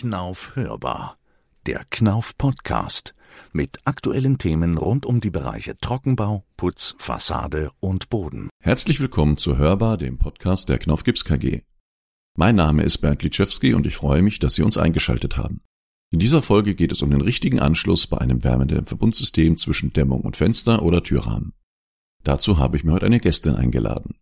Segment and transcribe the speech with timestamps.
[0.00, 1.18] Knauf hörbar.
[1.66, 3.14] Der Knauf Podcast
[3.52, 8.48] mit aktuellen Themen rund um die Bereiche Trockenbau, Putz, Fassade und Boden.
[8.62, 11.64] Herzlich willkommen zu Hörbar, dem Podcast der Knauf Gips KG.
[12.34, 15.60] Mein Name ist Bernd Litschewski und ich freue mich, dass Sie uns eingeschaltet haben.
[16.10, 20.38] In dieser Folge geht es um den richtigen Anschluss bei einem Wärmedämmverbundsystem zwischen Dämmung und
[20.38, 21.52] Fenster oder Türrahmen.
[22.24, 24.14] Dazu habe ich mir heute eine Gästin eingeladen.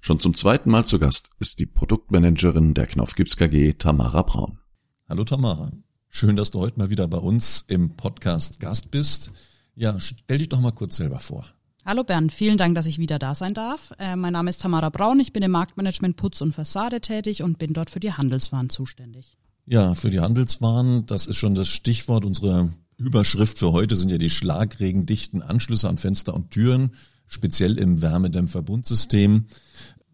[0.00, 4.60] Schon zum zweiten Mal zu Gast ist die Produktmanagerin der Knauf Gips KG, Tamara Braun.
[5.06, 5.70] Hallo Tamara.
[6.08, 9.32] Schön, dass du heute mal wieder bei uns im Podcast Gast bist.
[9.74, 11.44] Ja, stell dich doch mal kurz selber vor.
[11.84, 13.92] Hallo Bernd, vielen Dank, dass ich wieder da sein darf.
[13.98, 17.58] Äh, mein Name ist Tamara Braun, ich bin im Marktmanagement Putz und Fassade tätig und
[17.58, 19.36] bin dort für die Handelswaren zuständig.
[19.66, 22.24] Ja, für die Handelswaren, das ist schon das Stichwort.
[22.24, 26.92] Unsere Überschrift für heute sind ja die schlagregendichten Anschlüsse an Fenster und Türen,
[27.26, 29.44] speziell im Wärmedämmverbundsystem.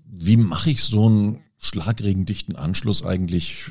[0.05, 3.71] Wie mache ich so einen schlagregendichten Anschluss eigentlich,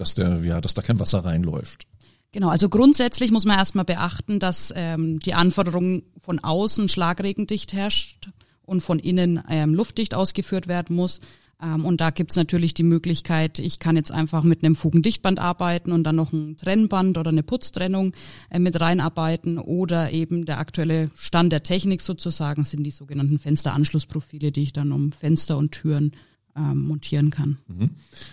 [0.00, 1.86] dass der, ja, dass da kein Wasser reinläuft?
[2.32, 8.30] Genau, also grundsätzlich muss man erstmal beachten, dass ähm, die Anforderung von außen schlagregendicht herrscht
[8.62, 11.20] und von innen ähm, luftdicht ausgeführt werden muss.
[11.60, 15.90] Ähm, und da gibt's natürlich die Möglichkeit, ich kann jetzt einfach mit einem Fugendichtband arbeiten
[15.90, 18.12] und dann noch ein Trennband oder eine Putztrennung
[18.48, 24.52] äh, mit reinarbeiten oder eben der aktuelle Stand der Technik sozusagen sind die sogenannten Fensteranschlussprofile,
[24.52, 26.12] die ich dann um Fenster und Türen
[26.56, 27.58] ähm, montieren kann.
[27.68, 27.90] Mhm.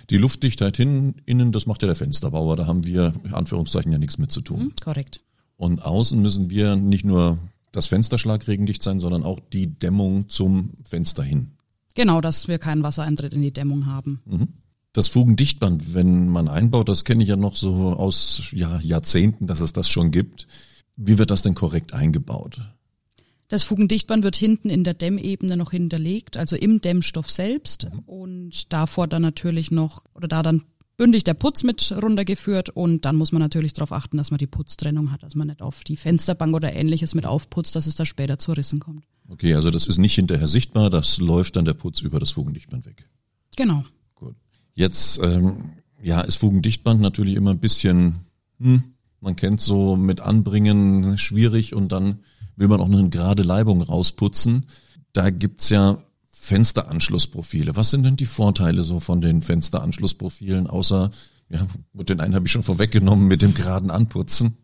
[0.10, 3.98] Die Luftdichtheit hin, innen, das macht ja der Fensterbauer, da haben wir in Anführungszeichen ja
[3.98, 4.60] nichts mit zu tun.
[4.60, 5.22] Mhm, korrekt.
[5.56, 7.40] Und außen müssen wir nicht nur
[7.72, 11.52] das Fenster schlagregendicht sein, sondern auch die Dämmung zum Fenster hin.
[11.96, 14.22] Genau, dass wir keinen Wassereintritt in die Dämmung haben.
[14.26, 14.48] Mhm.
[14.94, 19.60] Das Fugendichtband, wenn man einbaut, das kenne ich ja noch so aus ja, Jahrzehnten, dass
[19.60, 20.48] es das schon gibt.
[20.96, 22.62] Wie wird das denn korrekt eingebaut?
[23.50, 28.00] Das Fugendichtband wird hinten in der Dämmebene noch hinterlegt, also im Dämmstoff selbst mhm.
[28.00, 30.64] und davor dann natürlich noch oder da dann
[30.98, 34.48] bündig der Putz mit runtergeführt und dann muss man natürlich darauf achten, dass man die
[34.48, 38.06] Putztrennung hat, dass man nicht auf die Fensterbank oder ähnliches mit aufputzt, dass es da
[38.06, 39.06] später zu Rissen kommt.
[39.30, 42.86] Okay, also das ist nicht hinterher sichtbar, das läuft dann der Putz über das Fugendichtband
[42.86, 43.04] weg.
[43.56, 43.86] Genau.
[44.16, 44.36] Gut.
[44.74, 48.16] Jetzt ähm, ja, ist Fugendichtband natürlich immer ein bisschen,
[48.60, 48.84] hm,
[49.22, 52.20] man kennt so mit Anbringen schwierig und dann
[52.58, 54.66] will man auch eine gerade Leibung rausputzen.
[55.14, 55.98] Da gibt's ja
[56.32, 57.76] Fensteranschlussprofile.
[57.76, 61.12] Was sind denn die Vorteile so von den Fensteranschlussprofilen, außer,
[61.50, 64.56] ja, den einen habe ich schon vorweggenommen, mit dem geraden Anputzen?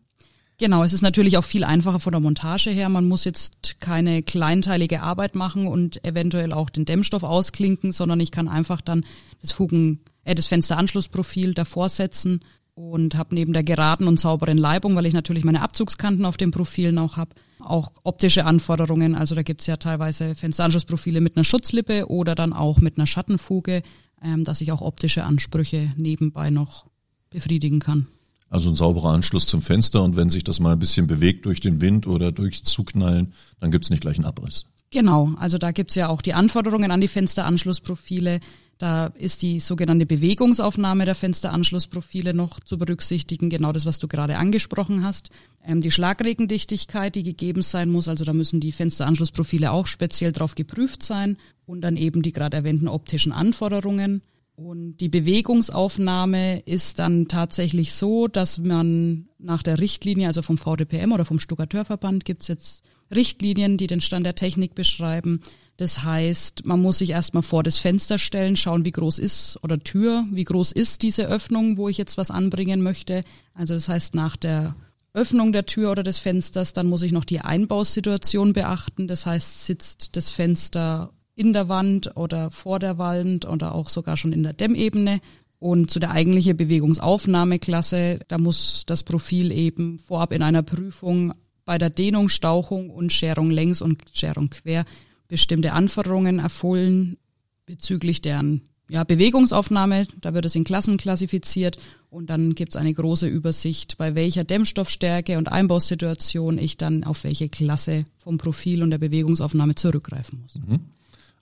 [0.60, 2.88] Genau, es ist natürlich auch viel einfacher von der Montage her.
[2.88, 8.32] Man muss jetzt keine kleinteilige Arbeit machen und eventuell auch den Dämmstoff ausklinken, sondern ich
[8.32, 9.06] kann einfach dann
[9.42, 12.42] das Fugen, äh, das Fensteranschlussprofil davor setzen
[12.76, 16.52] und habe neben der geraden und sauberen Leibung, weil ich natürlich meine Abzugskanten auf den
[16.52, 19.16] Profilen auch habe, auch optische Anforderungen.
[19.16, 23.84] Also da gibt's ja teilweise Fensteranschlussprofile mit einer Schutzlippe oder dann auch mit einer Schattenfuge,
[24.22, 26.88] ähm, dass ich auch optische Ansprüche nebenbei noch
[27.30, 28.08] befriedigen kann.
[28.50, 31.60] Also ein sauberer Anschluss zum Fenster und wenn sich das mal ein bisschen bewegt durch
[31.60, 34.68] den Wind oder durch Zuknallen, dann gibt's nicht gleich einen Abriss.
[34.94, 38.40] Genau, also da gibt's ja auch die Anforderungen an die Fensteranschlussprofile.
[38.78, 44.38] Da ist die sogenannte Bewegungsaufnahme der Fensteranschlussprofile noch zu berücksichtigen, genau das, was du gerade
[44.38, 45.32] angesprochen hast.
[45.66, 50.54] Ähm, die Schlagregendichtigkeit, die gegeben sein muss, also da müssen die Fensteranschlussprofile auch speziell drauf
[50.54, 54.22] geprüft sein und dann eben die gerade erwähnten optischen Anforderungen.
[54.56, 61.14] Und die Bewegungsaufnahme ist dann tatsächlich so, dass man nach der Richtlinie, also vom VDPM
[61.14, 62.84] oder vom Stuckateurverband, gibt's jetzt
[63.16, 65.42] Richtlinien, die den Stand der Technik beschreiben,
[65.78, 69.80] das heißt, man muss sich erstmal vor das Fenster stellen, schauen, wie groß ist oder
[69.80, 73.24] Tür, wie groß ist diese Öffnung, wo ich jetzt was anbringen möchte.
[73.56, 74.76] Also das heißt, nach der
[75.14, 79.08] Öffnung der Tür oder des Fensters, dann muss ich noch die Einbausituation beachten.
[79.08, 84.16] Das heißt, sitzt das Fenster in der Wand oder vor der Wand oder auch sogar
[84.16, 85.22] schon in der Dämmebene.
[85.58, 91.34] Und zu der eigentlichen Bewegungsaufnahmeklasse, da muss das Profil eben vorab in einer Prüfung
[91.66, 94.86] bei der Dehnung, Stauchung und Scherung längs und Scherung quer
[95.28, 97.18] bestimmte Anforderungen erfüllen
[97.66, 100.08] bezüglich deren ja, Bewegungsaufnahme.
[100.22, 101.78] Da wird es in Klassen klassifiziert
[102.10, 107.24] und dann gibt es eine große Übersicht, bei welcher Dämmstoffstärke und Einbausituation ich dann auf
[107.24, 110.56] welche Klasse vom Profil und der Bewegungsaufnahme zurückgreifen muss.
[110.56, 110.80] Mhm.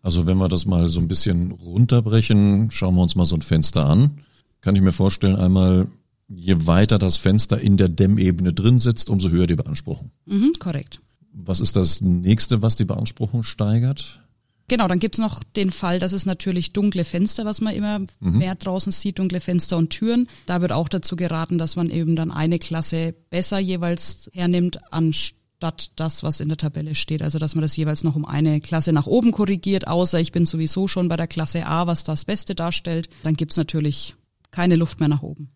[0.04, 3.42] Also wenn wir das mal so ein bisschen runterbrechen, schauen wir uns mal so ein
[3.42, 4.20] Fenster an.
[4.62, 5.88] Kann ich mir vorstellen, einmal
[6.36, 10.12] je weiter das Fenster in der Dämmebene drin sitzt, umso höher die Beanspruchung.
[10.26, 11.02] Mhm, korrekt.
[11.34, 14.22] Was ist das nächste, was die Beanspruchung steigert?
[14.68, 18.38] Genau, dann gibt's noch den Fall, dass es natürlich dunkle Fenster, was man immer mhm.
[18.38, 20.30] mehr draußen sieht, dunkle Fenster und Türen.
[20.46, 25.92] Da wird auch dazu geraten, dass man eben dann eine Klasse besser jeweils hernimmt, anstatt
[25.98, 27.22] das, was in der Tabelle steht.
[27.22, 30.46] Also dass man das jeweils noch um eine Klasse nach oben korrigiert, außer ich bin
[30.46, 33.10] sowieso schon bei der Klasse A, was das Beste darstellt.
[33.24, 34.16] Dann gibt's natürlich
[34.52, 35.50] keine Luft mehr nach oben.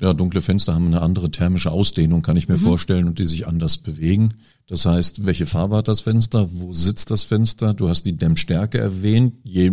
[0.00, 2.62] Ja, dunkle Fenster haben eine andere thermische Ausdehnung, kann ich mir mhm.
[2.62, 4.30] vorstellen, und die sich anders bewegen.
[4.66, 6.48] Das heißt, welche Farbe hat das Fenster?
[6.50, 7.74] Wo sitzt das Fenster?
[7.74, 9.34] Du hast die Dämmstärke erwähnt.
[9.44, 9.72] Je,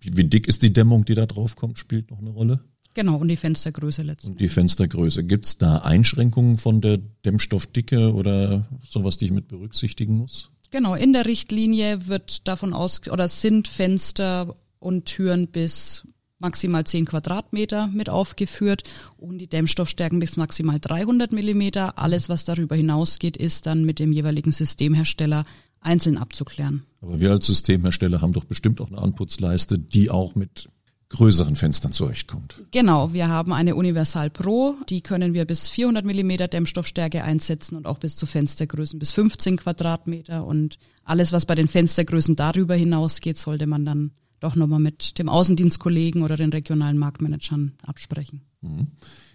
[0.00, 2.60] wie dick ist die Dämmung, die da drauf kommt, spielt noch eine Rolle?
[2.94, 4.30] Genau, und die Fenstergröße letztendlich.
[4.30, 5.22] Und die Fenstergröße.
[5.24, 10.50] Gibt es da Einschränkungen von der Dämmstoffdicke oder sowas, die ich mit berücksichtigen muss?
[10.70, 16.06] Genau, in der Richtlinie wird davon aus, oder sind Fenster und Türen bis
[16.38, 18.82] maximal 10 Quadratmeter mit aufgeführt
[19.16, 21.98] und die Dämmstoffstärken bis maximal 300 Millimeter.
[21.98, 25.44] Alles, was darüber hinausgeht, ist dann mit dem jeweiligen Systemhersteller
[25.80, 26.84] einzeln abzuklären.
[27.00, 30.68] Aber wir als Systemhersteller haben doch bestimmt auch eine Anputzleiste, die auch mit
[31.10, 32.60] größeren Fenstern zurechtkommt.
[32.70, 37.86] Genau, wir haben eine Universal Pro, die können wir bis 400 Millimeter Dämmstoffstärke einsetzen und
[37.86, 43.38] auch bis zu Fenstergrößen bis 15 Quadratmeter und alles, was bei den Fenstergrößen darüber hinausgeht,
[43.38, 48.42] sollte man dann doch nochmal mit dem Außendienstkollegen oder den regionalen Marktmanagern absprechen.
[48.60, 48.88] Mhm.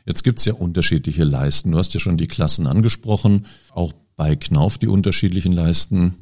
[0.05, 1.71] Jetzt gibt's ja unterschiedliche Leisten.
[1.71, 6.15] Du hast ja schon die Klassen angesprochen, auch bei Knauf die unterschiedlichen Leisten.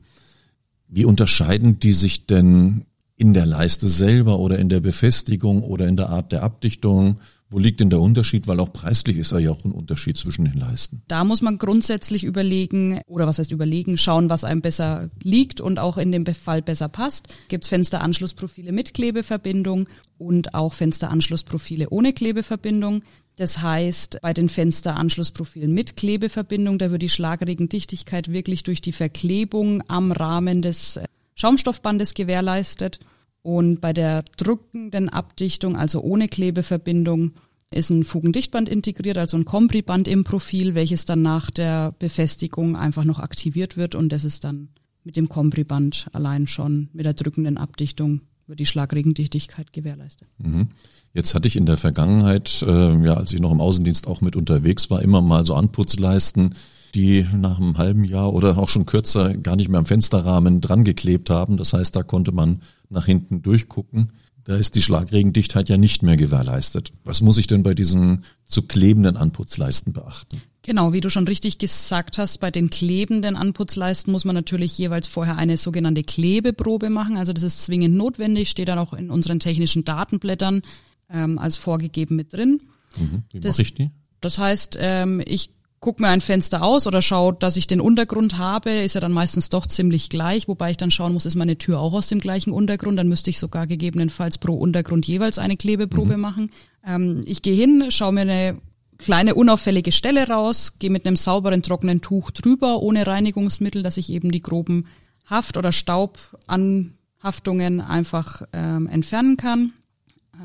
[0.88, 2.86] Wie unterscheiden die sich denn
[3.16, 7.20] in der Leiste selber oder in der Befestigung oder in der Art der Abdichtung?
[7.52, 8.48] Wo liegt denn der Unterschied?
[8.48, 11.02] Weil auch preislich ist ja auch ein Unterschied zwischen den Leisten.
[11.10, 15.78] Da muss man grundsätzlich überlegen, oder was heißt überlegen, schauen, was einem besser liegt und
[15.78, 17.28] auch in dem Fall besser passt.
[17.50, 23.04] Gibt es Fensteranschlussprofile mit Klebeverbindung und auch Fensteranschlussprofile ohne Klebeverbindung.
[23.36, 29.84] Das heißt, bei den Fensteranschlussprofilen mit Klebeverbindung, da wird die Schlagregendichtigkeit wirklich durch die Verklebung
[29.90, 31.02] am Rahmen des
[31.36, 33.00] Schaumstoffbandes gewährleistet.
[33.44, 37.34] Und bei der drückenden Abdichtung, also ohne Klebeverbindung,
[37.72, 43.06] ist ein Fugendichtband integriert, also ein Kompriband im Profil, welches dann nach der Befestigung einfach
[43.06, 44.70] noch aktiviert wird und das ist dann
[45.04, 50.28] mit dem Kompriband allein schon mit der drückenden Abdichtung wird die Schlagregendichtigkeit gewährleistet.
[50.38, 50.68] Mhm.
[51.14, 54.36] Jetzt hatte ich in der Vergangenheit, äh, ja, als ich noch im Außendienst auch mit
[54.36, 56.56] unterwegs war, immer mal so Anputzleisten,
[56.92, 60.84] die nach einem halben Jahr oder auch schon kürzer gar nicht mehr am Fensterrahmen dran
[60.84, 61.58] geklebt haben.
[61.58, 64.12] Das heißt, da konnte man nach hinten durchgucken.
[64.44, 66.94] Da ist die Schlagregendichtheit ja nicht mehr gewährleistet.
[67.06, 70.42] Was muss ich denn bei diesen zu klebenden Anputzleisten beachten?
[70.64, 75.08] Genau, wie du schon richtig gesagt hast, bei den klebenden Anputzleisten muss man natürlich jeweils
[75.08, 77.18] vorher eine sogenannte Klebeprobe machen.
[77.18, 80.62] Also das ist zwingend notwendig, steht dann auch in unseren technischen Datenblättern
[81.10, 82.62] ähm, als vorgegeben mit drin.
[82.98, 83.90] Mhm, wie mache ich die?
[84.22, 85.50] Das heißt, ähm, ich
[85.82, 89.12] guck mir ein Fenster aus oder schau, dass ich den Untergrund habe, ist ja dann
[89.12, 92.20] meistens doch ziemlich gleich, wobei ich dann schauen muss, ist meine Tür auch aus dem
[92.20, 96.22] gleichen Untergrund, dann müsste ich sogar gegebenenfalls pro Untergrund jeweils eine Klebeprobe mhm.
[96.22, 96.52] machen.
[96.86, 98.62] Ähm, ich gehe hin, schaue mir eine
[99.00, 104.12] kleine unauffällige Stelle raus, gehe mit einem sauberen trockenen Tuch drüber, ohne Reinigungsmittel, dass ich
[104.12, 104.86] eben die groben
[105.26, 109.74] Haft- oder Staubanhaftungen einfach ähm, entfernen kann.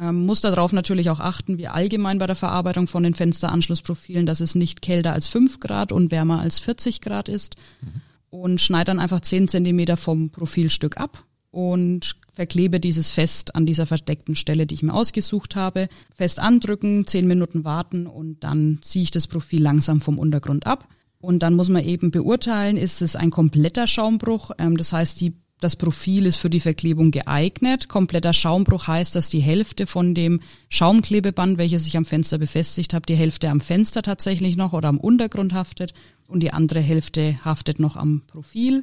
[0.00, 4.40] Ähm, muss darauf natürlich auch achten, wie allgemein bei der Verarbeitung von den Fensteranschlussprofilen, dass
[4.40, 7.56] es nicht kälter als 5 Grad und wärmer als 40 Grad ist.
[7.80, 8.00] Mhm.
[8.28, 13.86] Und schneide dann einfach 10 Zentimeter vom Profilstück ab und verklebe dieses fest an dieser
[13.86, 15.88] verdeckten Stelle, die ich mir ausgesucht habe.
[16.14, 20.86] Fest andrücken, 10 Minuten warten und dann ziehe ich das Profil langsam vom Untergrund ab.
[21.18, 24.50] Und dann muss man eben beurteilen, ist es ein kompletter Schaumbruch.
[24.58, 27.88] Ähm, das heißt, die das Profil ist für die Verklebung geeignet.
[27.88, 33.08] Kompletter Schaumbruch heißt, dass die Hälfte von dem Schaumklebeband, welches sich am Fenster befestigt hat,
[33.08, 35.94] die Hälfte am Fenster tatsächlich noch oder am Untergrund haftet
[36.28, 38.82] und die andere Hälfte haftet noch am Profil.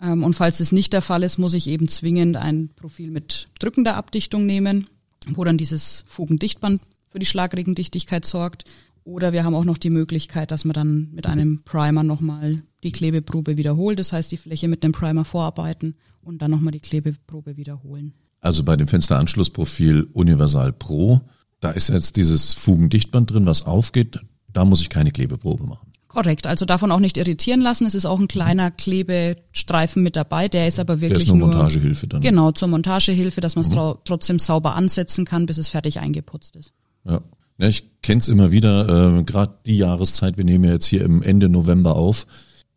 [0.00, 0.24] Mhm.
[0.24, 3.96] und falls es nicht der Fall ist, muss ich eben zwingend ein Profil mit drückender
[3.96, 4.88] Abdichtung nehmen,
[5.28, 8.64] wo dann dieses Fugendichtband für die Schlagregendichtigkeit sorgt.
[9.04, 12.92] Oder wir haben auch noch die Möglichkeit, dass man dann mit einem Primer nochmal die
[12.92, 13.98] Klebeprobe wiederholt.
[13.98, 18.14] Das heißt, die Fläche mit einem Primer vorarbeiten und dann nochmal die Klebeprobe wiederholen.
[18.40, 21.20] Also bei dem Fensteranschlussprofil Universal Pro,
[21.60, 24.18] da ist jetzt dieses Fugendichtband drin, was aufgeht.
[24.52, 25.92] Da muss ich keine Klebeprobe machen.
[26.08, 27.86] Korrekt, also davon auch nicht irritieren lassen.
[27.86, 31.48] Es ist auch ein kleiner Klebestreifen mit dabei, der ist aber wirklich der ist nur
[31.48, 32.20] Montagehilfe dann.
[32.20, 33.94] Genau, zur Montagehilfe, dass man es mhm.
[34.04, 36.72] trotzdem sauber ansetzen kann, bis es fertig eingeputzt ist.
[37.04, 37.22] Ja.
[37.58, 41.02] Ja, ich kenne es immer wieder, äh, gerade die Jahreszeit, wir nehmen ja jetzt hier
[41.02, 42.26] im Ende November auf,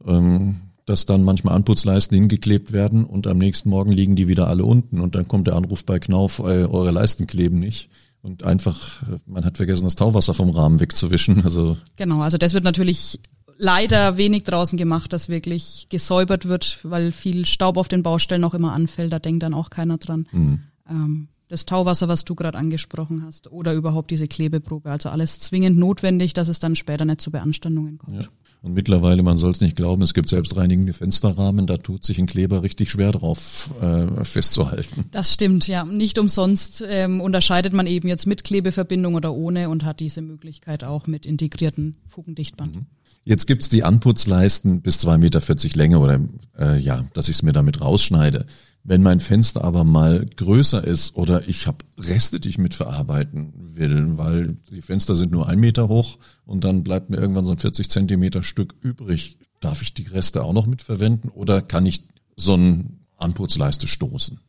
[0.06, 4.66] ähm, dass dann manchmal Anputzleisten hingeklebt werden und am nächsten Morgen liegen die wieder alle
[4.66, 7.90] unten und dann kommt der Anruf bei Knauf, eure Leisten kleben nicht.
[8.22, 11.44] Und einfach, äh, man hat vergessen, das Tauwasser vom Rahmen wegzuwischen.
[11.44, 13.20] Also genau, also das wird natürlich
[13.58, 18.56] leider wenig draußen gemacht, dass wirklich gesäubert wird, weil viel Staub auf den Baustellen auch
[18.56, 19.14] immer anfällt.
[19.14, 20.28] Da denkt dann auch keiner dran.
[20.32, 20.60] Mhm.
[20.90, 24.90] Ähm, das Tauwasser, was du gerade angesprochen hast, oder überhaupt diese Klebeprobe.
[24.90, 28.24] Also alles zwingend notwendig, dass es dann später nicht zu Beanstandungen kommt.
[28.24, 28.28] Ja.
[28.66, 32.26] Und mittlerweile, man soll es nicht glauben, es gibt selbstreinigende Fensterrahmen, da tut sich ein
[32.26, 35.06] Kleber richtig schwer drauf äh, festzuhalten.
[35.12, 35.86] Das stimmt, ja.
[35.86, 40.84] Nicht umsonst ähm, unterscheidet man eben jetzt mit Klebeverbindung oder ohne und hat diese Möglichkeit
[40.84, 42.76] auch mit integrierten Fugendichtband.
[42.76, 42.86] Mhm.
[43.24, 46.20] Jetzt gibt's die Anputzleisten bis 2,40 Meter Länge oder
[46.58, 48.48] äh, ja, dass ich es mir damit rausschneide.
[48.88, 54.16] Wenn mein Fenster aber mal größer ist oder ich habe Reste, die ich mitverarbeiten will,
[54.20, 57.58] weil die Fenster sind nur ein Meter hoch und dann bleibt mir irgendwann so ein
[57.58, 62.04] 40 Zentimeter Stück übrig, darf ich die Reste auch noch mitverwenden oder kann ich
[62.36, 64.40] so ein Anputzleiste stoßen?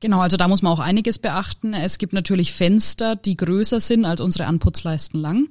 [0.00, 1.74] Genau, also da muss man auch einiges beachten.
[1.74, 5.48] Es gibt natürlich Fenster, die größer sind als unsere Anputzleisten lang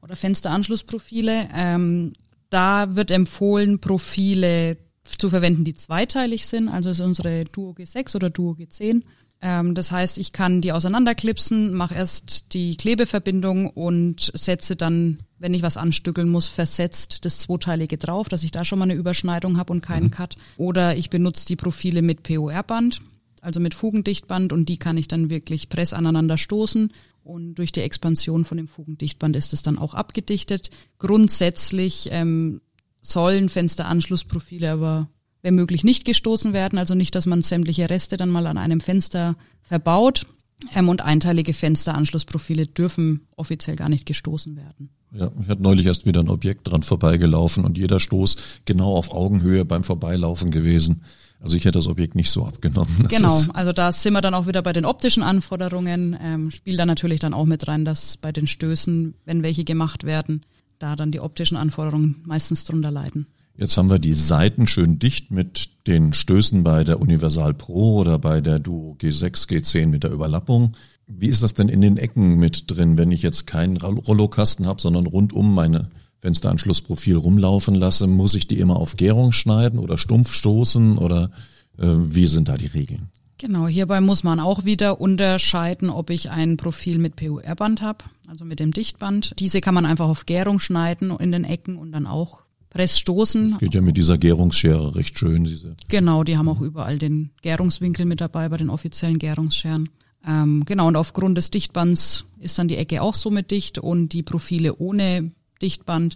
[0.00, 1.48] oder Fensteranschlussprofile.
[1.54, 2.14] Ähm,
[2.48, 4.78] da wird empfohlen, Profile
[5.18, 6.68] zu verwenden, die zweiteilig sind.
[6.68, 9.02] Also ist unsere Duo G6 oder Duo G10.
[9.42, 15.52] Ähm, das heißt, ich kann die auseinanderklipsen, mache erst die Klebeverbindung und setze dann, wenn
[15.52, 19.58] ich was anstückeln muss, versetzt das zweiteilige drauf, dass ich da schon mal eine Überschneidung
[19.58, 20.10] habe und keinen mhm.
[20.12, 20.36] Cut.
[20.56, 23.02] Oder ich benutze die Profile mit POR-Band,
[23.40, 26.92] also mit Fugendichtband und die kann ich dann wirklich press aneinander stoßen
[27.24, 30.70] und durch die Expansion von dem Fugendichtband ist es dann auch abgedichtet.
[30.98, 32.60] Grundsätzlich ähm,
[33.02, 35.08] sollen Fensteranschlussprofile aber
[35.42, 38.80] wenn möglich nicht gestoßen werden, also nicht, dass man sämtliche Reste dann mal an einem
[38.80, 40.26] Fenster verbaut.
[40.74, 44.90] Ähm, und einteilige Fensteranschlussprofile dürfen offiziell gar nicht gestoßen werden.
[45.12, 49.12] Ja, ich hatte neulich erst wieder ein Objekt dran vorbeigelaufen und jeder Stoß genau auf
[49.12, 51.02] Augenhöhe beim Vorbeilaufen gewesen.
[51.40, 53.08] Also ich hätte das Objekt nicht so abgenommen.
[53.08, 56.16] Genau, also da sind wir dann auch wieder bei den optischen Anforderungen.
[56.22, 60.04] Ähm, spielt da natürlich dann auch mit rein, dass bei den Stößen, wenn welche gemacht
[60.04, 60.46] werden,
[60.82, 63.26] da dann die optischen Anforderungen meistens drunter leiden.
[63.56, 68.18] Jetzt haben wir die Seiten schön dicht mit den Stößen bei der Universal Pro oder
[68.18, 70.74] bei der Duo G6, G10 mit der Überlappung.
[71.06, 74.80] Wie ist das denn in den Ecken mit drin, wenn ich jetzt keinen Rollokasten habe,
[74.80, 78.06] sondern rundum meine Fensteranschlussprofil rumlaufen lasse?
[78.06, 81.30] Muss ich die immer auf Gärung schneiden oder stumpf stoßen oder
[81.78, 83.10] äh, wie sind da die Regeln?
[83.42, 88.44] Genau, hierbei muss man auch wieder unterscheiden, ob ich ein Profil mit PUR-Band habe, also
[88.44, 89.34] mit dem Dichtband.
[89.40, 93.50] Diese kann man einfach auf Gärung schneiden in den Ecken und dann auch Pressstoßen.
[93.50, 95.42] Das geht ja mit dieser Gärungsschere recht schön.
[95.42, 95.74] Diese.
[95.88, 99.88] Genau, die haben auch überall den Gärungswinkel mit dabei bei den offiziellen Gärungsscheren.
[100.24, 104.10] Ähm, genau, und aufgrund des Dichtbands ist dann die Ecke auch so mit dicht und
[104.10, 106.14] die Profile ohne Dichtband.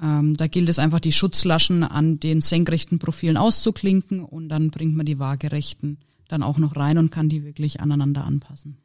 [0.00, 4.94] Ähm, da gilt es einfach, die Schutzlaschen an den senkrechten Profilen auszuklinken und dann bringt
[4.94, 8.76] man die waagerechten dann auch noch rein und kann die wirklich aneinander anpassen.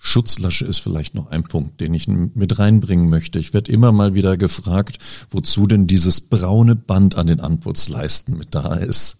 [0.00, 3.38] Schutzlasche ist vielleicht noch ein Punkt, den ich mit reinbringen möchte.
[3.38, 4.98] Ich werde immer mal wieder gefragt,
[5.30, 9.18] wozu denn dieses braune Band an den Anputzleisten mit da ist.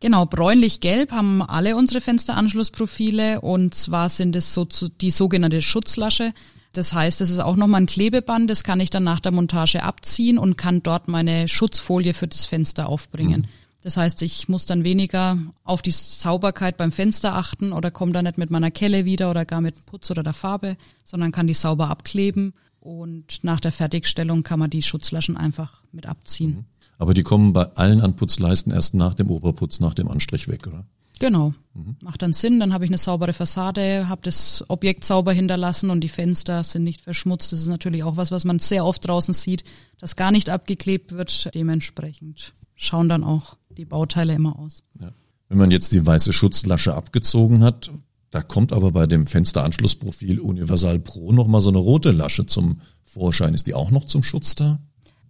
[0.00, 4.66] Genau, bräunlich-gelb haben alle unsere Fensteranschlussprofile und zwar sind es so
[5.00, 6.32] die sogenannte Schutzlasche.
[6.72, 9.82] Das heißt, es ist auch nochmal ein Klebeband, das kann ich dann nach der Montage
[9.82, 13.42] abziehen und kann dort meine Schutzfolie für das Fenster aufbringen.
[13.42, 13.63] Mhm.
[13.84, 18.22] Das heißt, ich muss dann weniger auf die Sauberkeit beim Fenster achten oder komme da
[18.22, 21.52] nicht mit meiner Kelle wieder oder gar mit Putz oder der Farbe, sondern kann die
[21.52, 26.50] sauber abkleben und nach der Fertigstellung kann man die Schutzlaschen einfach mit abziehen.
[26.50, 26.64] Mhm.
[26.96, 30.86] Aber die kommen bei allen Anputzleisten erst nach dem Oberputz, nach dem Anstrich weg, oder?
[31.18, 31.52] Genau.
[31.74, 31.96] Mhm.
[32.00, 36.00] Macht dann Sinn, dann habe ich eine saubere Fassade, habe das Objekt sauber hinterlassen und
[36.00, 37.52] die Fenster sind nicht verschmutzt.
[37.52, 39.62] Das ist natürlich auch was, was man sehr oft draußen sieht,
[39.98, 41.54] dass gar nicht abgeklebt wird.
[41.54, 44.82] Dementsprechend schauen dann auch die Bauteile immer aus.
[45.00, 45.12] Ja.
[45.48, 47.90] Wenn man jetzt die weiße Schutzlasche abgezogen hat,
[48.30, 53.54] da kommt aber bei dem Fensteranschlussprofil Universal Pro nochmal so eine rote Lasche zum Vorschein.
[53.54, 54.80] Ist die auch noch zum Schutz da?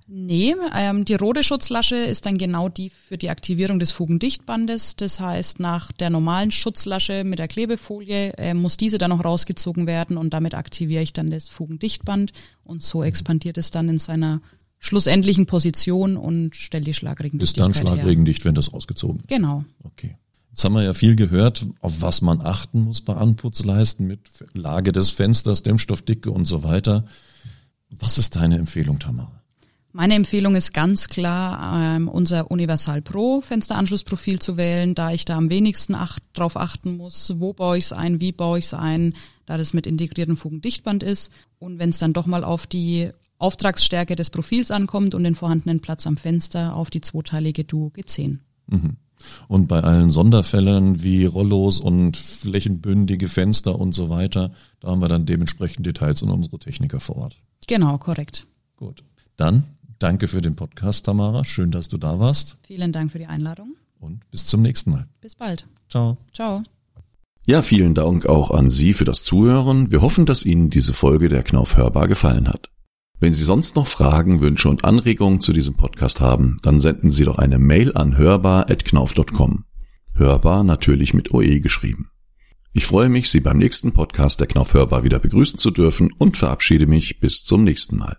[0.06, 4.96] Nee, ähm, die rote Schutzlasche ist dann genau die für die Aktivierung des Fugendichtbandes.
[4.96, 9.86] Das heißt, nach der normalen Schutzlasche mit der Klebefolie äh, muss diese dann noch rausgezogen
[9.86, 12.32] werden und damit aktiviere ich dann das Fugendichtband
[12.64, 14.42] und so expandiert es dann in seiner
[14.85, 19.29] schlussendlichen Position und stellt die Schlagregendichtigkeit Ist dann schlagregendicht, wenn das rausgezogen wird.
[19.29, 19.64] Genau.
[19.83, 20.17] Okay.
[20.50, 24.21] Jetzt haben wir ja viel gehört, auf was man achten muss bei Anputzleisten mit
[24.53, 27.07] Lage des Fensters, Dämmstoffdicke und so weiter.
[27.91, 29.43] Was ist deine Empfehlung, Tamara?
[29.93, 35.37] Meine Empfehlung ist ganz klar, ähm, unser Universal Pro Fensteranschlussprofil zu wählen, da ich da
[35.37, 38.75] am wenigsten acht, drauf achten muss, wo baue ich es ein, wie baue ich es
[38.75, 39.14] ein,
[39.47, 41.33] da das mit integriertem Fugendichtband ist.
[41.59, 45.81] Und wenn es dann doch mal auf die Auftragsstärke des Profils ankommt und den vorhandenen
[45.81, 48.38] Platz am Fenster auf die zweiteilige Duo G10.
[48.67, 48.97] Mhm.
[49.49, 55.09] Und bei allen Sonderfällen wie Rollos und flächenbündige Fenster und so weiter, da haben wir
[55.09, 57.37] dann dementsprechend Details und unsere Techniker vor Ort.
[57.67, 58.47] Genau, korrekt.
[58.76, 59.05] Gut.
[59.37, 59.64] Dann
[59.99, 61.45] danke für den Podcast, Tamara.
[61.45, 62.59] Schön, dass du da warst.
[62.67, 63.76] Vielen Dank für die Einladung.
[63.99, 65.07] Und bis zum nächsten Mal.
[65.21, 65.67] Bis bald.
[65.88, 66.19] Ciao.
[66.33, 66.62] Ciao.
[67.47, 69.91] Ja, vielen Dank auch an Sie für das Zuhören.
[69.91, 72.71] Wir hoffen, dass Ihnen diese Folge der Knauf hörbar gefallen hat.
[73.21, 77.25] Wenn Sie sonst noch Fragen, Wünsche und Anregungen zu diesem Podcast haben, dann senden Sie
[77.25, 79.64] doch eine Mail an hörbar.knauf.com.
[80.14, 82.11] Hörbar natürlich mit OE geschrieben.
[82.73, 86.37] Ich freue mich, Sie beim nächsten Podcast der Knauf Hörbar wieder begrüßen zu dürfen und
[86.37, 88.18] verabschiede mich bis zum nächsten Mal.